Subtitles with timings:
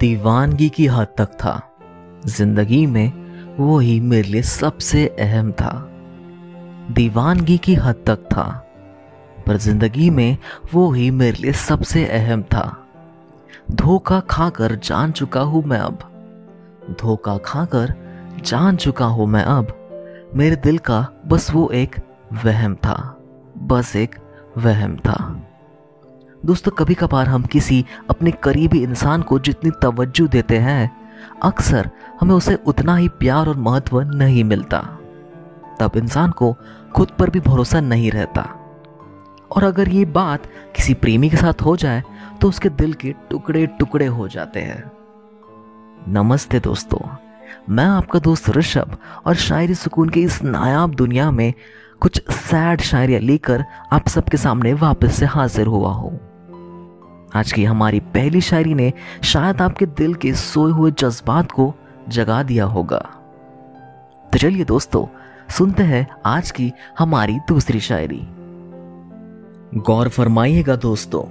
[0.00, 1.60] दीवानगी की हद तक था।
[2.26, 3.12] ज़िंदगी में
[3.58, 5.72] वो ही मेरे लिए सबसे अहम था।
[6.90, 8.44] दीवानगी की हद तक था,
[9.46, 10.36] पर ज़िंदगी में
[10.74, 12.64] वो ही मेरे लिए सबसे अहम था।
[13.70, 15.98] धोखा खाकर जान चुका हूँ मैं अब।
[17.00, 17.94] धोखा खाकर
[18.44, 19.78] जान चुका हूँ मैं अब।
[20.36, 21.96] मेरे दिल का बस वो एक
[22.44, 22.96] वहम था,
[23.58, 24.16] बस एक
[24.58, 25.18] वहम था।
[26.42, 30.90] दोस्तों, कभी कभार हम किसी अपने करीबी इंसान को जितनी तवज्जो देते हैं,
[31.42, 34.78] अक्सर हमें उसे उतना ही प्यार और महत्व नहीं मिलता।
[35.80, 36.52] तब इंसान को
[36.96, 38.42] खुद पर भी भरोसा नहीं रहता।
[39.50, 42.02] और अगर ये बात किसी प्रेमी के साथ हो जाए
[42.40, 44.90] तो उसके दिल के टुकड़े टुकड़े हो जाते हैं।
[46.08, 47.00] नमस्ते दोस्तों,
[47.70, 51.52] मैं आपका दोस्त ऋषभ, और शायरी सुकून की इस नायाब दुनिया में
[52.00, 56.18] कुछ सैड शायरियाँ लेकर आप सबके सामने वापस से हाजिर हुआ हूँ।
[57.34, 61.74] आज की हमारी पहली शायरी ने शायद आपके दिल के सोए हुए जज्बात को
[62.08, 62.98] जगा दिया होगा।
[64.32, 65.06] तो चलिए दोस्तों,
[65.48, 68.20] सुनते हैं आज की हमारी दूसरी शायरी।
[69.78, 71.24] गौर फरमाइएगा दोस्तों,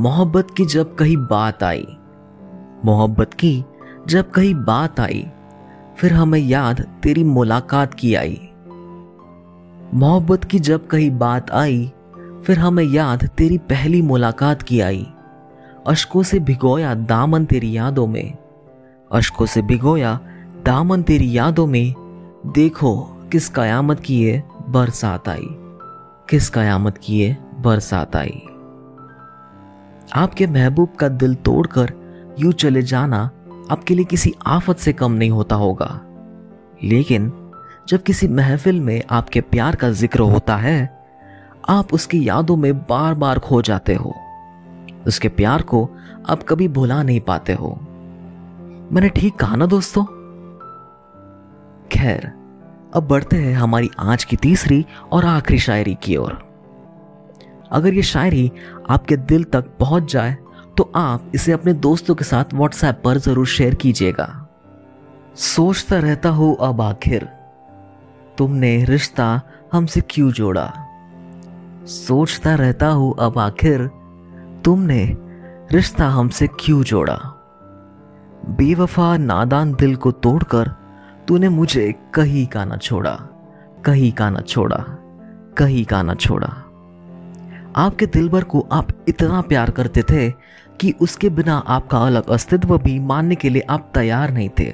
[0.00, 1.86] मोहब्बत की जब कहीं बात आई,
[2.84, 3.64] मोहब्बत की
[4.06, 5.26] जब कहीं बात आई,
[5.96, 8.40] फिर हमें याद तेरी मुलाकात की आई।
[9.94, 11.92] मोहब्बत की जब कहीं बात आई
[12.44, 15.06] फिर हमें याद तेरी पहली मुलाकात की आई।
[15.86, 18.34] अशकों से भिगोया दामन तेरी यादों में।
[19.12, 20.20] अशकों से भिगोया
[20.66, 21.94] दामन तेरी यादों में।
[22.46, 22.96] देखो
[23.32, 25.46] किस कयामत की ये बरसात आई।
[26.30, 28.42] किस कयामत की ये बरसात आई।
[30.14, 31.92] आपके महबूब का दिल तोड़कर
[32.40, 33.30] यूँ चले जाना
[33.70, 36.00] आपके लिए किसी आफत से कम नहीं होता होगा।
[36.84, 37.32] लेकिन
[37.88, 41.03] जब किसी महफिल में आपके प्यार का ज़िक्र होता है
[41.68, 44.14] आप उसकी यादों में बार बार खो जाते हो।
[45.06, 45.88] उसके प्यार को
[46.28, 47.70] आप कभी भुला नहीं पाते हो।
[48.92, 50.04] मैंने ठीक कहा ना दोस्तों?
[51.92, 52.26] खैर,
[52.94, 56.38] अब बढ़ते हैं हमारी आज की तीसरी और आखिरी शायरी की ओर।
[57.72, 58.50] अगर ये शायरी
[58.90, 60.36] आपके दिल तक पहुँच जाए
[60.76, 64.28] तो आप इसे अपने दोस्तों के साथ व्हाट्सएप पर ज़रूर शेयर कीजिएगा।
[65.36, 67.28] सोचता रहता हो अब आखिर,
[68.38, 69.40] तुमने रिश्ता
[69.72, 70.72] हमसे क्यों जोड़ा?
[71.86, 73.90] सोचता रहता हूँ, अब आखिर
[74.64, 75.16] तुमने
[75.72, 77.14] रिश्ता हमसे क्यों जोड़ा?
[78.48, 80.68] बेवफा, नादान दिल को तोड़कर
[81.28, 83.14] तूने मुझे कहीं का ना छोड़ा,
[83.84, 84.76] कहीं का ना छोड़ा,
[85.56, 86.48] कहीं का ना छोड़ा।
[87.76, 90.30] आपके दिलबर को आप इतना प्यार करते थे
[90.80, 94.72] कि उसके बिना आपका अलग अस्तित्व भी मानने के लिए आप तैयार नहीं थे।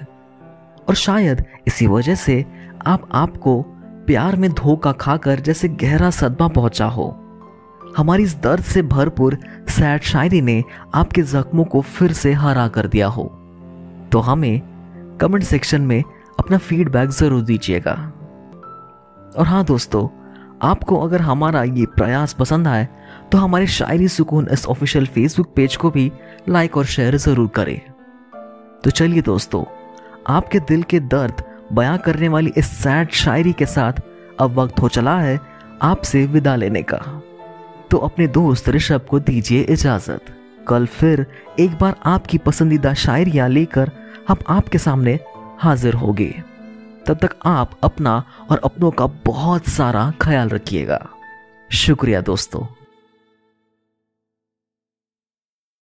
[0.88, 2.44] और शायद इसी वजह से
[2.86, 3.69] आप आपको
[4.10, 7.04] प्यार में धोखा खाकर जैसे गहरा सदमा पहुँचा हो।
[7.96, 9.36] हमारी इस दर्द से भरपूर
[9.70, 10.62] सैड शायरी ने
[10.94, 13.24] आपके जख्मों को फिर से हरा कर दिया हो।
[14.12, 14.60] तो हमें
[15.20, 16.02] कमेंट सेक्शन में
[16.38, 17.92] अपना फीडबैक ज़रूर दीजिएगा।
[19.32, 20.06] और हाँ दोस्तों,
[20.62, 22.88] आपको अगर हमारा ये प्रयास पसंद आए
[23.32, 26.10] तो हमारे शायरी सुकून इस ऑफिशियल फेसबुक पेज को भी
[26.48, 27.78] लाइक और शेयर ज़रूर करें।
[28.84, 29.64] तो चलिए दोस्तों,
[30.28, 31.42] आपके दिल के दर्द
[31.72, 33.92] बयां करने वाली इस सैड शायरी के साथ
[34.40, 35.40] अब वक्त हो चला है
[35.82, 37.22] आपसे विदा लेने का।
[37.90, 40.20] तो अपने दोस्त ऋषभ को दीजिए इजाज़त।
[40.68, 41.26] कल फिर
[41.60, 43.90] एक बार आपकी पसंदीदा शायरियाँ लेकर
[44.28, 45.18] हम आपके सामने
[45.58, 46.42] हाजिर होंगे।
[47.06, 51.08] तब तक आप अपना और अपनों का बहुत सारा ख्याल रखिएगा।
[51.70, 52.79] शुक्रिया दोस्तों।